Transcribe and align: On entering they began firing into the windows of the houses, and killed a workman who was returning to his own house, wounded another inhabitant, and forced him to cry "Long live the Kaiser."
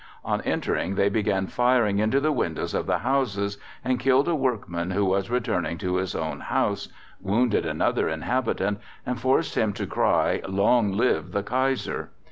On 0.25 0.41
entering 0.41 0.95
they 0.95 1.09
began 1.09 1.45
firing 1.45 1.99
into 1.99 2.19
the 2.19 2.31
windows 2.31 2.73
of 2.73 2.87
the 2.87 2.97
houses, 2.97 3.59
and 3.85 3.99
killed 3.99 4.27
a 4.27 4.33
workman 4.33 4.89
who 4.89 5.05
was 5.05 5.29
returning 5.29 5.77
to 5.77 5.97
his 5.97 6.15
own 6.15 6.39
house, 6.39 6.87
wounded 7.21 7.67
another 7.67 8.09
inhabitant, 8.09 8.79
and 9.05 9.19
forced 9.21 9.53
him 9.53 9.73
to 9.73 9.85
cry 9.85 10.41
"Long 10.49 10.91
live 10.91 11.33
the 11.33 11.43
Kaiser." 11.43 12.09